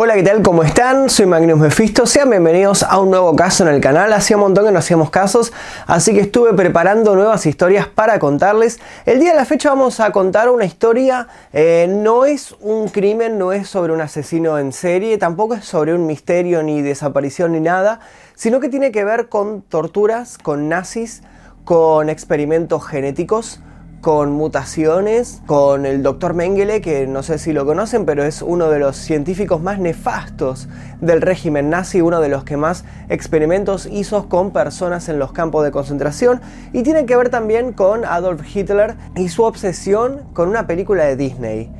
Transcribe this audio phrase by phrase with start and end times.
[0.00, 0.42] Hola, ¿qué tal?
[0.42, 1.10] ¿Cómo están?
[1.10, 2.06] Soy Magnus Mephisto.
[2.06, 4.12] Sean bienvenidos a un nuevo caso en el canal.
[4.12, 5.52] Hacía un montón que no hacíamos casos,
[5.88, 8.78] así que estuve preparando nuevas historias para contarles.
[9.06, 13.38] El día de la fecha vamos a contar una historia, eh, no es un crimen,
[13.38, 17.60] no es sobre un asesino en serie, tampoco es sobre un misterio ni desaparición ni
[17.60, 17.98] nada,
[18.36, 21.24] sino que tiene que ver con torturas, con nazis,
[21.64, 23.60] con experimentos genéticos
[24.00, 28.70] con mutaciones, con el doctor Mengele, que no sé si lo conocen, pero es uno
[28.70, 30.68] de los científicos más nefastos
[31.00, 35.64] del régimen nazi, uno de los que más experimentos hizo con personas en los campos
[35.64, 36.40] de concentración,
[36.72, 41.16] y tiene que ver también con Adolf Hitler y su obsesión con una película de
[41.16, 41.70] Disney.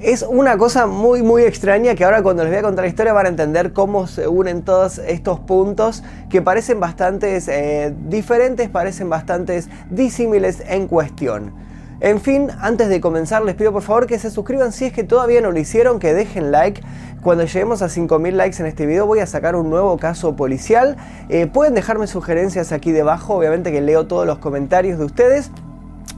[0.00, 3.14] Es una cosa muy muy extraña que ahora cuando les voy a contar la historia
[3.14, 9.08] van a entender cómo se unen todos estos puntos que parecen bastante eh, diferentes, parecen
[9.08, 11.54] bastante disímiles en cuestión.
[12.00, 15.02] En fin, antes de comenzar les pido por favor que se suscriban si es que
[15.02, 16.82] todavía no lo hicieron, que dejen like.
[17.22, 20.98] Cuando lleguemos a 5.000 likes en este video voy a sacar un nuevo caso policial.
[21.30, 25.50] Eh, pueden dejarme sugerencias aquí debajo, obviamente que leo todos los comentarios de ustedes.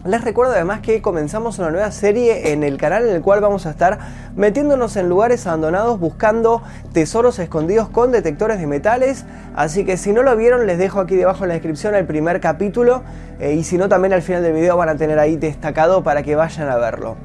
[0.05, 3.67] Les recuerdo además que comenzamos una nueva serie en el canal en el cual vamos
[3.67, 3.99] a estar
[4.37, 9.25] metiéndonos en lugares abandonados buscando tesoros escondidos con detectores de metales.
[9.57, 12.41] Así que si no lo vieron les dejo aquí debajo en la descripción el primer
[12.41, 13.03] capítulo
[13.41, 16.23] eh, y si no también al final del video van a tener ahí destacado para
[16.23, 17.17] que vayan a verlo.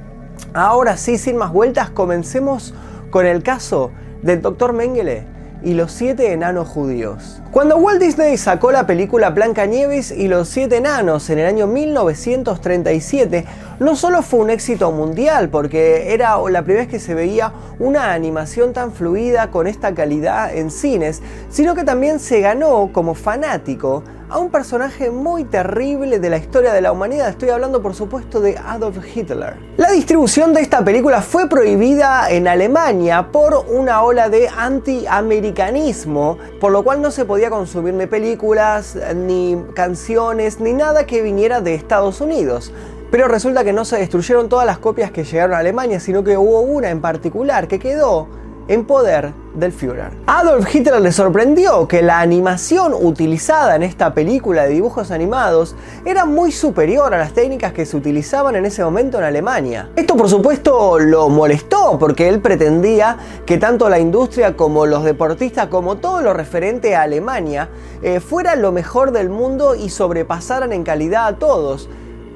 [0.55, 2.73] Ahora sí, sin más vueltas, comencemos
[3.11, 3.91] con el caso
[4.23, 4.73] del Dr.
[4.73, 5.33] Mengele
[5.64, 7.42] y los siete enanos judíos.
[7.52, 13.45] Cuando Walt Disney sacó la película Blancanieves y los siete enanos en el año 1937,
[13.80, 18.14] no solo fue un éxito mundial, porque era la primera vez que se veía una
[18.14, 24.03] animación tan fluida con esta calidad en cines, sino que también se ganó como fanático
[24.34, 27.30] a un personaje muy terrible de la historia de la humanidad.
[27.30, 29.53] Estoy hablando por supuesto de Adolf Hitler.
[29.78, 36.72] La distribución de esta película fue prohibida en Alemania por una ola de anti-americanismo, por
[36.72, 41.76] lo cual no se podía consumir ni películas, ni canciones, ni nada que viniera de
[41.76, 42.73] Estados Unidos.
[43.11, 46.36] Pero resulta que no se destruyeron todas las copias que llegaron a Alemania, sino que
[46.38, 48.27] hubo una en particular que quedó
[48.67, 50.11] en poder del Führer.
[50.25, 55.75] Adolf Hitler le sorprendió que la animación utilizada en esta película de dibujos animados
[56.05, 59.89] era muy superior a las técnicas que se utilizaban en ese momento en Alemania.
[59.95, 65.67] Esto por supuesto lo molestó porque él pretendía que tanto la industria como los deportistas
[65.67, 67.69] como todo lo referente a Alemania
[68.01, 71.89] eh, fuera lo mejor del mundo y sobrepasaran en calidad a todos.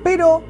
[0.03, 0.43] Pero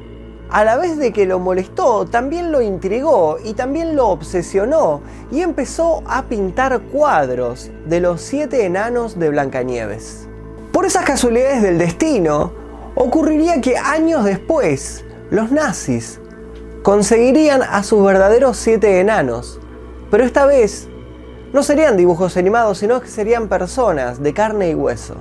[0.50, 5.42] a la vez de que lo molestó, también lo intrigó y también lo obsesionó y
[5.42, 10.26] empezó a pintar cuadros de los siete enanos de Blancanieves.
[10.72, 12.52] Por esas casualidades del destino,
[12.94, 16.20] ocurriría que años después los nazis
[16.82, 19.60] conseguirían a sus verdaderos siete enanos,
[20.10, 20.88] pero esta vez
[21.52, 25.16] no serían dibujos animados, sino que serían personas de carne y hueso.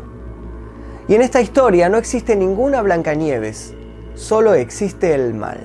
[1.07, 3.73] Y en esta historia no existe ninguna Blancanieves,
[4.17, 5.59] solo existe el mal.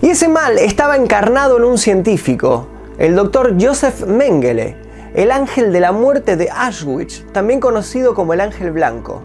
[0.00, 2.68] Y ese mal estaba encarnado en un científico,
[2.98, 4.76] el doctor Joseph Mengele,
[5.14, 9.22] el ángel de la muerte de Auschwitz, también conocido como el ángel blanco.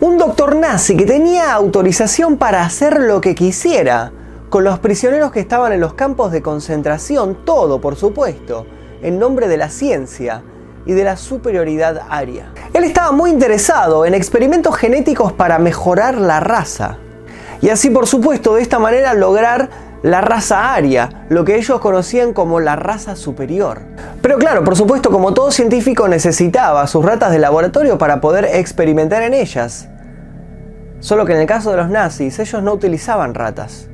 [0.00, 4.12] Un doctor nazi que tenía autorización para hacer lo que quisiera
[4.50, 8.66] con los prisioneros que estaban en los campos de concentración, todo por supuesto,
[9.00, 10.42] en nombre de la ciencia
[10.84, 12.52] y de la superioridad aria.
[12.74, 16.98] Él estaba muy interesado en experimentos genéticos para mejorar la raza.
[17.62, 19.70] Y así, por supuesto, de esta manera lograr
[20.02, 23.82] la raza aria, lo que ellos conocían como la raza superior.
[24.20, 29.22] Pero claro, por supuesto, como todo científico necesitaba sus ratas de laboratorio para poder experimentar
[29.22, 29.88] en ellas.
[30.98, 33.88] Solo que en el caso de los nazis, ellos no utilizaban ratas,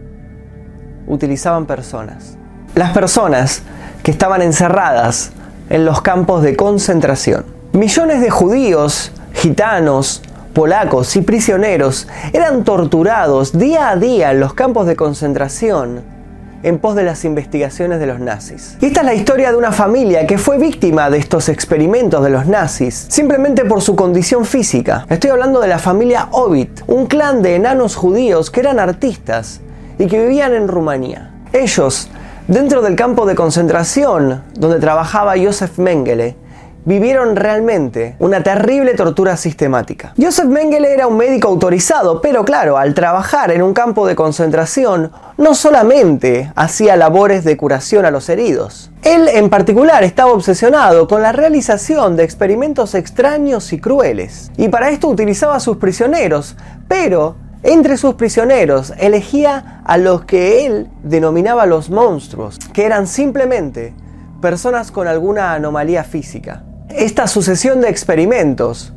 [1.07, 2.39] utilizaban personas.
[2.75, 3.63] Las personas
[4.03, 5.33] que estaban encerradas
[5.69, 7.45] en los campos de concentración.
[7.73, 14.87] Millones de judíos, gitanos, polacos y prisioneros eran torturados día a día en los campos
[14.87, 16.19] de concentración
[16.63, 18.77] en pos de las investigaciones de los nazis.
[18.81, 22.31] Y esta es la historia de una familia que fue víctima de estos experimentos de
[22.31, 25.07] los nazis, simplemente por su condición física.
[25.09, 29.61] Estoy hablando de la familia Ovid, un clan de enanos judíos que eran artistas
[29.99, 31.31] y que vivían en Rumanía.
[31.53, 32.11] Ellos,
[32.49, 36.37] dentro del campo de concentración donde trabajaba Josef Mengele,
[36.85, 40.15] vivieron realmente una terrible tortura sistemática.
[40.21, 45.13] Joseph Mengele era un médico autorizado, pero claro, al trabajar en un campo de concentración,
[45.37, 48.91] no solamente hacía labores de curación a los heridos.
[49.03, 54.51] Él en particular estaba obsesionado con la realización de experimentos extraños y crueles.
[54.57, 56.57] Y para esto utilizaba a sus prisioneros,
[56.89, 63.95] pero entre sus prisioneros elegía a los que él denominaba los monstruos, que eran simplemente
[64.41, 66.63] personas con alguna anomalía física.
[66.91, 68.93] Esta sucesión de experimentos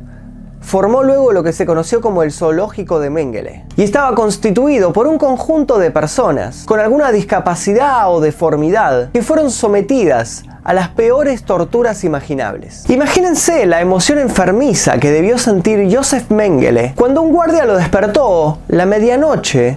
[0.62, 5.06] formó luego lo que se conoció como el zoológico de Mengele, y estaba constituido por
[5.06, 11.42] un conjunto de personas con alguna discapacidad o deformidad que fueron sometidas a las peores
[11.42, 12.88] torturas imaginables.
[12.88, 18.86] Imagínense la emoción enfermiza que debió sentir Joseph Mengele cuando un guardia lo despertó la
[18.86, 19.76] medianoche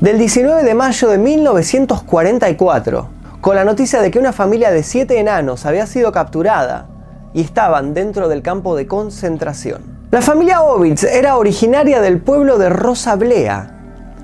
[0.00, 3.08] del 19 de mayo de 1944
[3.40, 6.86] con la noticia de que una familia de siete enanos había sido capturada
[7.34, 9.82] y estaban dentro del campo de concentración.
[10.10, 13.74] La familia Ovitz era originaria del pueblo de Rosablea,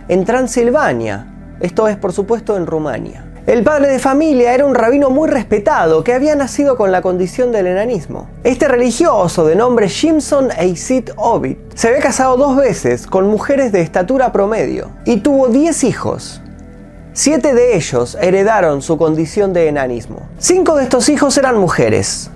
[0.09, 1.27] en Transilvania,
[1.61, 3.27] esto es por supuesto en Rumania.
[3.47, 7.53] El padre de familia era un rabino muy respetado que había nacido con la condición
[7.53, 8.29] del enanismo.
[8.45, 13.81] Este religioso de nombre Jimson Eisit Ovid se había casado dos veces con mujeres de
[13.81, 16.43] estatura promedio y tuvo 10 hijos.
[17.13, 20.29] Siete de ellos heredaron su condición de enanismo.
[20.39, 22.31] Cinco de estos hijos eran mujeres.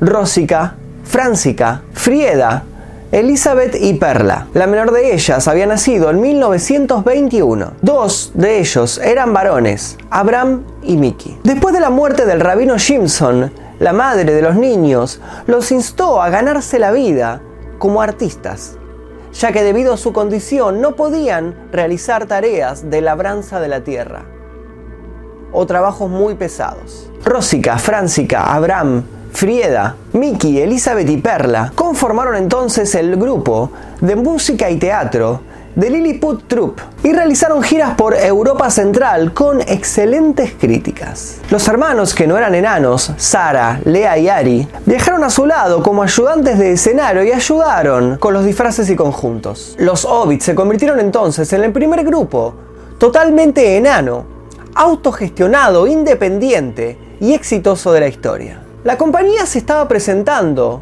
[0.00, 2.64] Rósica, Francica, Frieda,
[3.12, 4.46] Elizabeth y Perla.
[4.54, 7.72] La menor de ellas había nacido en 1921.
[7.82, 11.38] Dos de ellos eran varones, Abraham y Mickey.
[11.44, 16.30] Después de la muerte del rabino Jimson, la madre de los niños los instó a
[16.30, 17.42] ganarse la vida
[17.78, 18.78] como artistas,
[19.34, 24.24] ya que debido a su condición no podían realizar tareas de labranza de la tierra
[25.52, 27.10] o trabajos muy pesados.
[27.24, 29.02] Rósica, Francica, Abraham,
[29.32, 35.42] Frieda, Mickey, Elizabeth y Perla conformaron entonces el grupo de música y teatro
[35.74, 41.38] de Lilliput Troupe y realizaron giras por Europa Central con excelentes críticas.
[41.50, 46.02] Los hermanos que no eran enanos, Sara, Lea y Ari, viajaron a su lado como
[46.02, 49.76] ayudantes de escenario y ayudaron con los disfraces y conjuntos.
[49.78, 52.54] Los Hobbits se convirtieron entonces en el primer grupo
[52.98, 54.24] totalmente enano,
[54.74, 58.60] autogestionado, independiente y exitoso de la historia.
[58.82, 60.80] La compañía se estaba presentando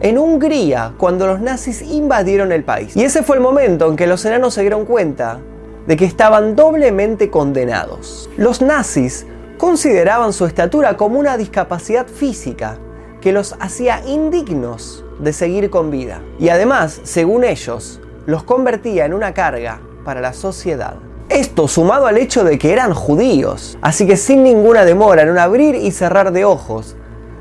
[0.00, 2.94] en Hungría cuando los nazis invadieron el país.
[2.94, 5.40] Y ese fue el momento en que los enanos se dieron cuenta
[5.86, 8.28] de que estaban doblemente condenados.
[8.36, 12.76] Los nazis consideraban su estatura como una discapacidad física
[13.22, 16.20] que los hacía indignos de seguir con vida.
[16.38, 20.96] Y además, según ellos, los convertía en una carga para la sociedad.
[21.30, 25.38] Esto sumado al hecho de que eran judíos, así que sin ninguna demora en un
[25.38, 26.94] abrir y cerrar de ojos,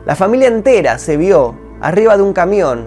[0.07, 2.85] la familia entera se vio arriba de un camión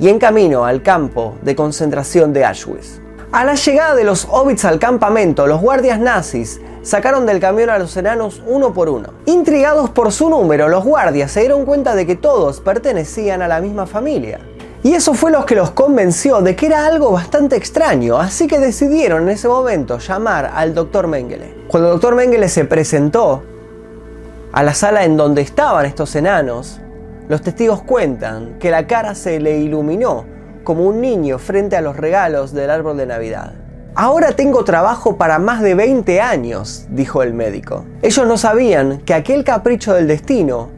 [0.00, 2.98] y en camino al campo de concentración de Auschwitz.
[3.30, 7.78] A la llegada de los hobbits al campamento, los guardias nazis sacaron del camión a
[7.78, 9.12] los enanos uno por uno.
[9.26, 13.60] Intrigados por su número, los guardias se dieron cuenta de que todos pertenecían a la
[13.60, 14.40] misma familia.
[14.82, 18.58] Y eso fue lo que los convenció de que era algo bastante extraño, así que
[18.58, 21.06] decidieron en ese momento llamar al Dr.
[21.06, 21.54] Mengele.
[21.68, 22.14] Cuando el Dr.
[22.14, 23.42] Mengele se presentó,
[24.52, 26.80] a la sala en donde estaban estos enanos,
[27.28, 30.24] los testigos cuentan que la cara se le iluminó
[30.64, 33.52] como un niño frente a los regalos del árbol de Navidad.
[33.94, 37.84] Ahora tengo trabajo para más de 20 años, dijo el médico.
[38.00, 40.70] Ellos no sabían que aquel capricho del destino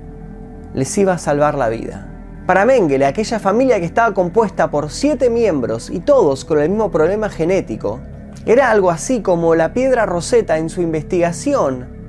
[0.74, 2.08] les iba a salvar la vida.
[2.46, 6.90] Para Mengele, aquella familia que estaba compuesta por siete miembros y todos con el mismo
[6.90, 8.00] problema genético,
[8.46, 11.99] era algo así como la piedra roseta en su investigación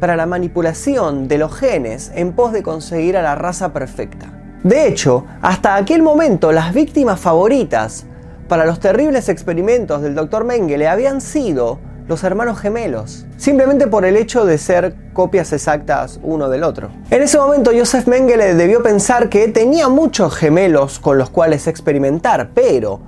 [0.00, 4.32] para la manipulación de los genes en pos de conseguir a la raza perfecta.
[4.64, 8.06] De hecho, hasta aquel momento las víctimas favoritas
[8.48, 10.44] para los terribles experimentos del Dr.
[10.44, 11.78] Mengele habían sido
[12.08, 16.90] los hermanos gemelos, simplemente por el hecho de ser copias exactas uno del otro.
[17.10, 22.50] En ese momento Joseph Mengele debió pensar que tenía muchos gemelos con los cuales experimentar,
[22.52, 23.00] pero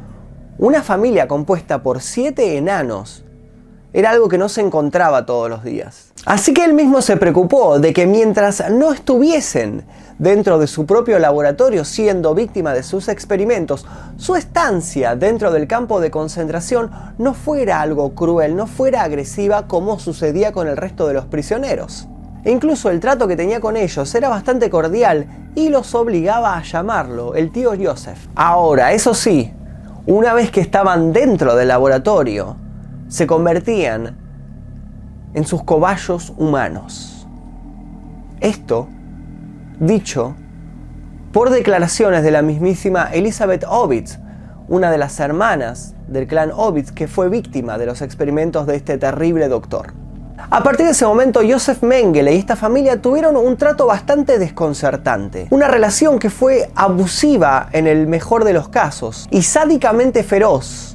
[0.59, 3.25] una familia compuesta por siete enanos
[3.93, 6.13] era algo que no se encontraba todos los días.
[6.25, 9.85] Así que él mismo se preocupó de que mientras no estuviesen
[10.19, 13.85] dentro de su propio laboratorio siendo víctima de sus experimentos,
[14.17, 19.99] su estancia dentro del campo de concentración no fuera algo cruel, no fuera agresiva como
[19.99, 22.07] sucedía con el resto de los prisioneros.
[22.45, 27.35] Incluso el trato que tenía con ellos era bastante cordial y los obligaba a llamarlo
[27.35, 28.19] el tío Joseph.
[28.35, 29.53] Ahora, eso sí,
[30.07, 32.57] una vez que estaban dentro del laboratorio,
[33.12, 34.16] se convertían
[35.35, 37.28] en sus cobayos humanos.
[38.40, 38.88] Esto,
[39.78, 40.35] dicho
[41.31, 44.19] por declaraciones de la mismísima Elizabeth Ovitz,
[44.69, 48.97] una de las hermanas del clan Ovitz que fue víctima de los experimentos de este
[48.97, 49.92] terrible doctor.
[50.50, 55.49] A partir de ese momento, Joseph Mengele y esta familia tuvieron un trato bastante desconcertante.
[55.50, 60.92] Una relación que fue abusiva en el mejor de los casos y sádicamente feroz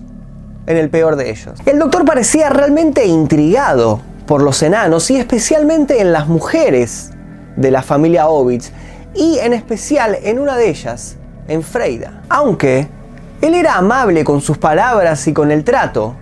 [0.67, 1.59] en el peor de ellos.
[1.65, 7.12] El doctor parecía realmente intrigado por los enanos y especialmente en las mujeres
[7.55, 8.71] de la familia Ovitz
[9.15, 11.15] y en especial en una de ellas,
[11.47, 12.21] en Freida.
[12.29, 12.88] Aunque
[13.41, 16.15] él era amable con sus palabras y con el trato,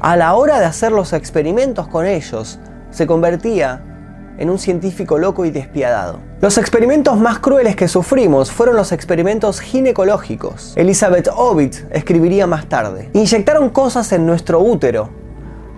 [0.00, 2.58] a la hora de hacer los experimentos con ellos,
[2.90, 3.93] se convertía
[4.38, 6.20] en un científico loco y despiadado.
[6.40, 10.72] Los experimentos más crueles que sufrimos fueron los experimentos ginecológicos.
[10.76, 13.10] Elizabeth Ovid escribiría más tarde.
[13.12, 15.10] Inyectaron cosas en nuestro útero.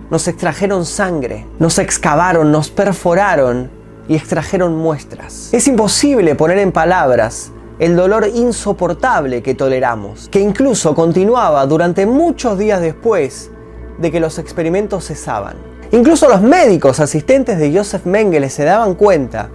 [0.09, 3.69] Nos extrajeron sangre, nos excavaron, nos perforaron
[4.07, 5.53] y extrajeron muestras.
[5.53, 12.57] Es imposible poner en palabras el dolor insoportable que toleramos, que incluso continuaba durante muchos
[12.57, 13.51] días después
[13.99, 15.76] de que los experimentos cesaban.
[15.91, 19.49] Incluso los médicos asistentes de Joseph Mengele se daban cuenta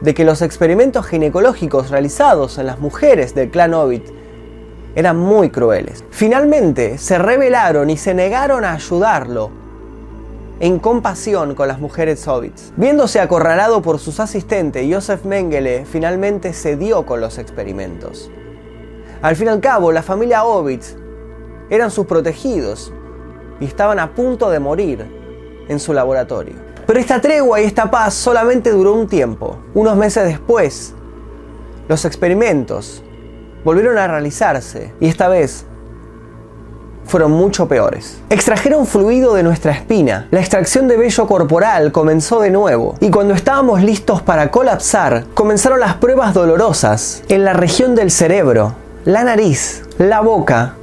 [0.00, 4.02] de que los experimentos ginecológicos realizados en las mujeres del clan Ovid
[4.94, 6.04] eran muy crueles.
[6.10, 9.50] Finalmente se rebelaron y se negaron a ayudarlo
[10.60, 12.72] en compasión con las mujeres Ovitz.
[12.76, 18.30] Viéndose acorralado por sus asistentes, Joseph Mengele finalmente cedió con los experimentos.
[19.20, 20.94] Al fin y al cabo, la familia Ovitz
[21.70, 22.92] eran sus protegidos
[23.58, 25.21] y estaban a punto de morir
[25.68, 26.54] en su laboratorio.
[26.86, 29.58] Pero esta tregua y esta paz solamente duró un tiempo.
[29.74, 30.94] Unos meses después,
[31.88, 33.02] los experimentos
[33.64, 35.64] volvieron a realizarse y esta vez
[37.04, 38.20] fueron mucho peores.
[38.30, 43.34] Extrajeron fluido de nuestra espina, la extracción de vello corporal comenzó de nuevo y cuando
[43.34, 49.82] estábamos listos para colapsar, comenzaron las pruebas dolorosas en la región del cerebro, la nariz,
[49.98, 50.76] la boca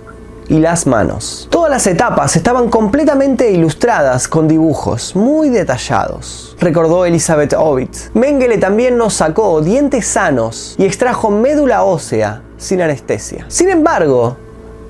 [0.49, 1.47] y las manos.
[1.49, 7.89] Todas las etapas estaban completamente ilustradas con dibujos muy detallados, recordó Elizabeth Ovid.
[8.13, 13.45] Mengele también nos sacó dientes sanos y extrajo médula ósea sin anestesia.
[13.47, 14.35] Sin embargo,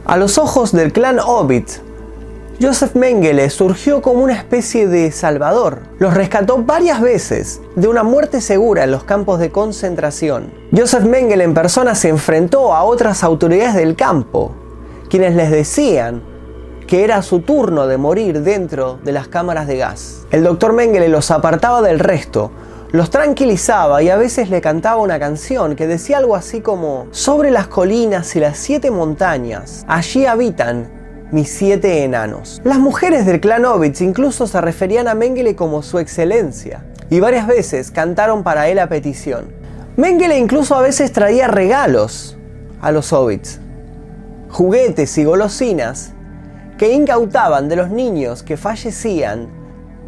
[0.06, 1.66] a los ojos del clan Ovid,
[2.62, 5.80] Joseph Mengele surgió como una especie de salvador.
[5.98, 10.52] Los rescató varias veces de una muerte segura en los campos de concentración.
[10.76, 14.54] Joseph Mengele en persona se enfrentó a otras autoridades del campo
[15.10, 16.22] quienes les decían
[16.88, 20.26] que era su turno de morir dentro de las cámaras de gas.
[20.32, 22.52] El doctor Mengele los apartaba del resto,
[22.92, 27.52] los tranquilizaba y a veces le cantaba una canción que decía algo así como, sobre
[27.52, 30.90] las colinas y las siete montañas, allí habitan
[31.32, 32.60] mis siete enanos.
[32.64, 37.46] Las mujeres del clan Ovitz incluso se referían a Mengele como su excelencia y varias
[37.46, 39.54] veces cantaron para él a petición.
[39.96, 42.36] Mengele incluso a veces traía regalos
[42.82, 43.60] a los Ovitz
[44.50, 46.12] juguetes y golosinas
[46.78, 49.50] que incautaban de los niños que fallecían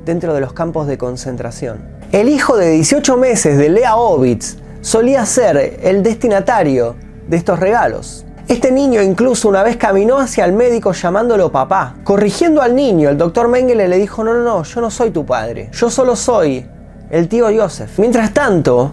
[0.05, 1.79] dentro de los campos de concentración.
[2.11, 6.95] El hijo de 18 meses de Lea Ovitz solía ser el destinatario
[7.27, 8.25] de estos regalos.
[8.47, 11.95] Este niño incluso una vez caminó hacia el médico llamándolo papá.
[12.03, 15.25] Corrigiendo al niño, el doctor Mengele le dijo, no, no, no, yo no soy tu
[15.25, 16.65] padre, yo solo soy
[17.09, 17.99] el tío Joseph.
[17.99, 18.91] Mientras tanto,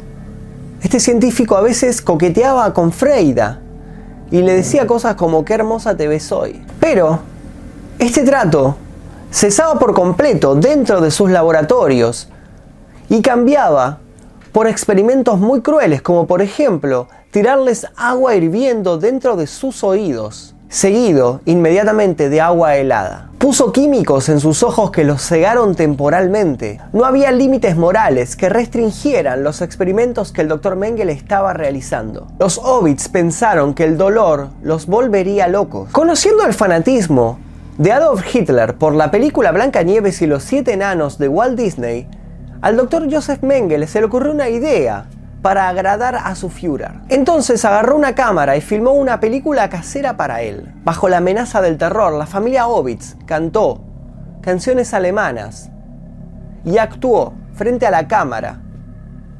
[0.83, 3.61] este científico a veces coqueteaba con Freida,
[4.31, 6.65] y le decía cosas como qué hermosa te ves hoy.
[6.81, 7.21] Pero
[7.99, 8.77] este trato
[9.31, 12.29] cesaba por completo dentro de sus laboratorios
[13.09, 13.99] y cambiaba
[14.53, 21.41] por experimentos muy crueles, como por ejemplo tirarles agua hirviendo dentro de sus oídos seguido
[21.47, 23.28] inmediatamente de agua helada.
[23.39, 26.81] Puso químicos en sus ojos que los cegaron temporalmente.
[26.93, 30.75] No había límites morales que restringieran los experimentos que el Dr.
[30.75, 32.27] Mengele estaba realizando.
[32.41, 35.89] Los Ovitz pensaron que el dolor los volvería locos.
[35.93, 37.39] Conociendo el fanatismo
[37.79, 42.09] de Adolf Hitler por la película Blanca Nieves y los siete enanos de Walt Disney,
[42.61, 43.07] al Dr.
[43.09, 45.07] Joseph Mengele se le ocurrió una idea
[45.43, 47.01] para agradar a su Führer.
[47.09, 50.73] Entonces agarró una cámara y filmó una película casera para él.
[50.85, 53.81] Bajo la amenaza del terror, la familia Ovitz cantó
[54.41, 55.71] canciones alemanas
[56.65, 58.61] y actuó frente a la cámara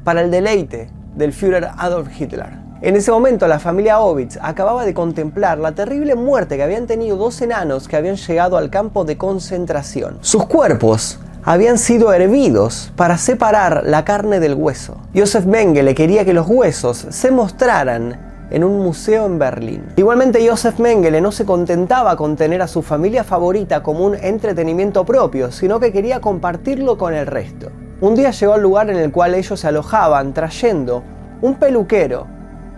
[0.03, 2.59] para el deleite del Führer Adolf Hitler.
[2.81, 7.17] En ese momento la familia Ovitz acababa de contemplar la terrible muerte que habían tenido
[7.17, 10.17] dos enanos que habían llegado al campo de concentración.
[10.21, 14.97] Sus cuerpos habían sido hervidos para separar la carne del hueso.
[15.15, 19.83] Joseph Mengele quería que los huesos se mostraran en un museo en Berlín.
[19.95, 25.05] Igualmente Joseph Mengele no se contentaba con tener a su familia favorita como un entretenimiento
[25.05, 27.71] propio, sino que quería compartirlo con el resto.
[28.01, 31.03] Un día llegó al lugar en el cual ellos se alojaban trayendo
[31.41, 32.27] un peluquero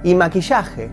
[0.04, 0.90] y maquillaje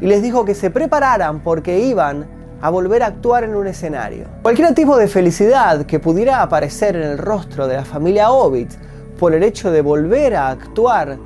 [0.00, 4.26] y les dijo que se prepararan porque iban a volver a actuar en un escenario.
[4.42, 8.68] Cualquier tipo de felicidad que pudiera aparecer en el rostro de la familia Ovid
[9.18, 11.18] por el hecho de volver a actuar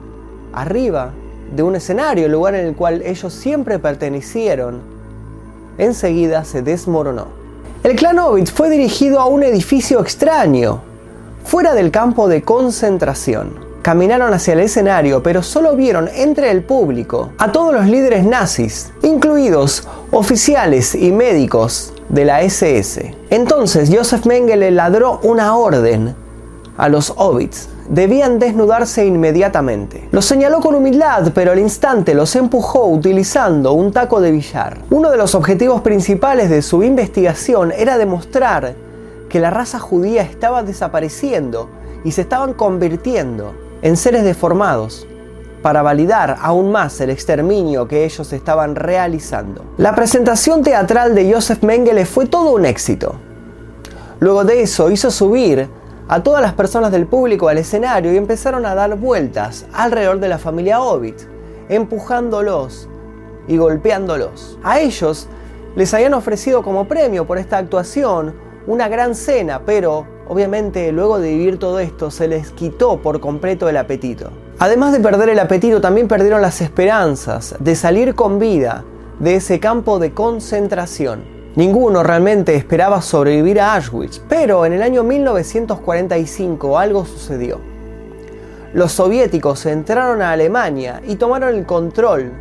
[0.52, 1.12] arriba
[1.54, 4.80] de un escenario, el lugar en el cual ellos siempre pertenecieron,
[5.78, 7.26] enseguida se desmoronó.
[7.82, 10.80] El clan Ovid fue dirigido a un edificio extraño,
[11.44, 13.63] fuera del campo de concentración.
[13.84, 18.90] Caminaron hacia el escenario, pero solo vieron entre el público a todos los líderes nazis,
[19.02, 23.14] incluidos oficiales y médicos de la SS.
[23.28, 26.14] Entonces Joseph Mengele ladró una orden
[26.78, 27.68] a los hobbits.
[27.90, 30.08] Debían desnudarse inmediatamente.
[30.12, 34.78] Los señaló con humildad, pero al instante los empujó utilizando un taco de billar.
[34.88, 38.76] Uno de los objetivos principales de su investigación era demostrar
[39.28, 41.68] que la raza judía estaba desapareciendo
[42.02, 45.06] y se estaban convirtiendo en seres deformados
[45.62, 49.62] para validar aún más el exterminio que ellos estaban realizando.
[49.76, 53.14] La presentación teatral de Joseph Mengele fue todo un éxito.
[54.20, 55.68] Luego de eso hizo subir
[56.08, 60.28] a todas las personas del público al escenario y empezaron a dar vueltas alrededor de
[60.28, 61.16] la familia Ovid,
[61.68, 62.88] empujándolos
[63.48, 64.58] y golpeándolos.
[64.62, 65.28] A ellos
[65.76, 68.34] les habían ofrecido como premio por esta actuación
[68.66, 73.68] una gran cena, pero obviamente luego de vivir todo esto se les quitó por completo
[73.68, 74.30] el apetito.
[74.58, 78.84] Además de perder el apetito, también perdieron las esperanzas de salir con vida
[79.18, 81.24] de ese campo de concentración.
[81.56, 87.60] Ninguno realmente esperaba sobrevivir a Auschwitz, pero en el año 1945 algo sucedió.
[88.72, 92.32] Los soviéticos entraron a Alemania y tomaron el control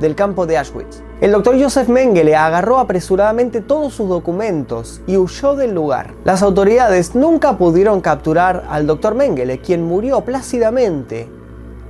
[0.00, 1.05] del campo de Auschwitz.
[1.18, 6.12] El doctor Joseph Mengele agarró apresuradamente todos sus documentos y huyó del lugar.
[6.24, 11.26] Las autoridades nunca pudieron capturar al doctor Mengele, quien murió plácidamente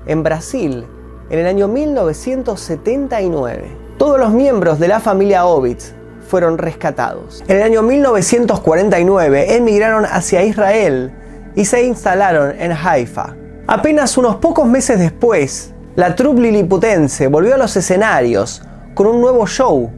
[0.06, 0.86] en Brasil
[1.28, 3.76] en el año 1979.
[3.98, 5.92] Todos los miembros de la familia Ovitz
[6.28, 7.42] fueron rescatados.
[7.48, 11.12] En el año 1949 emigraron hacia Israel
[11.56, 13.34] y se instalaron en Haifa.
[13.66, 18.62] Apenas unos pocos meses después, la troupe liliputense volvió a los escenarios
[18.96, 19.90] con un nuevo show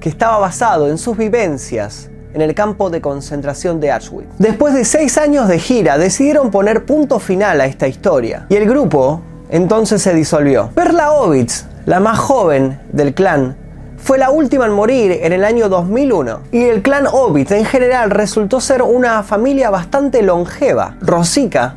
[0.00, 4.28] que estaba basado en sus vivencias en el campo de concentración de Auschwitz.
[4.38, 8.68] Después de seis años de gira, decidieron poner punto final a esta historia y el
[8.68, 10.70] grupo entonces se disolvió.
[10.72, 13.56] Perla Ovitz, la más joven del clan,
[13.96, 18.12] fue la última en morir en el año 2001 y el clan Ovitz en general
[18.12, 20.96] resultó ser una familia bastante longeva.
[21.00, 21.74] Rosica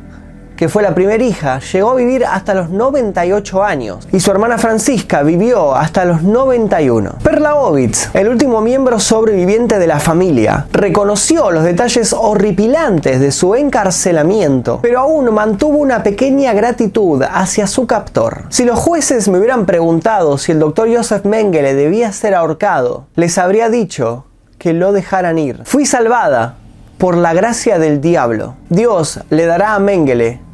[0.58, 4.58] que fue la primera hija, llegó a vivir hasta los 98 años y su hermana
[4.58, 7.18] Francisca vivió hasta los 91.
[7.22, 13.54] Perla Ovitz, el último miembro sobreviviente de la familia, reconoció los detalles horripilantes de su
[13.54, 18.46] encarcelamiento, pero aún mantuvo una pequeña gratitud hacia su captor.
[18.48, 23.38] Si los jueces me hubieran preguntado si el doctor Joseph Mengele debía ser ahorcado, les
[23.38, 24.24] habría dicho
[24.58, 25.60] que lo dejaran ir.
[25.62, 26.56] Fui salvada
[26.98, 28.56] por la gracia del diablo.
[28.70, 30.47] Dios le dará a Mengele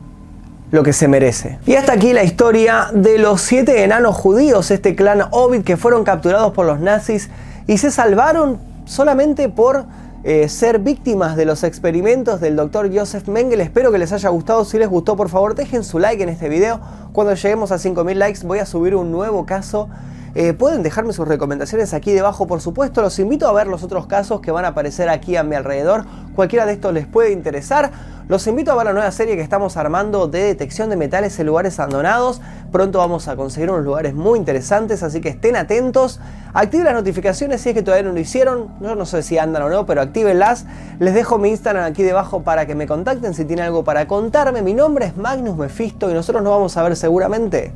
[0.74, 1.56] lo que se merece.
[1.66, 6.02] Y hasta aquí la historia de los siete enanos judíos, este clan Ovid que fueron
[6.02, 7.30] capturados por los nazis
[7.68, 9.84] y se salvaron solamente por
[10.24, 13.62] eh, ser víctimas de los experimentos del doctor Joseph Mengele.
[13.62, 14.64] Espero que les haya gustado.
[14.64, 16.80] Si les gustó, por favor, dejen su like en este video.
[17.12, 19.88] Cuando lleguemos a 5000 likes voy a subir un nuevo caso
[20.35, 23.03] eh, pueden dejarme sus recomendaciones aquí debajo, por supuesto.
[23.03, 26.05] Los invito a ver los otros casos que van a aparecer aquí a mi alrededor.
[26.35, 27.92] Cualquiera de estos les puede interesar.
[28.27, 31.47] Los invito a ver la nueva serie que estamos armando de detección de metales en
[31.47, 32.40] lugares abandonados.
[32.73, 36.20] Pronto vamos a conseguir unos lugares muy interesantes, así que estén atentos.
[36.53, 38.75] Activen las notificaciones si es que todavía no lo hicieron.
[38.81, 40.66] Yo no sé si andan o no, pero actívenlas.
[40.99, 44.62] Les dejo mi Instagram aquí debajo para que me contacten si tienen algo para contarme.
[44.62, 47.73] Mi nombre es Magnus Mephisto y nosotros nos vamos a ver seguramente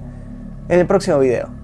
[0.68, 1.57] en el próximo video.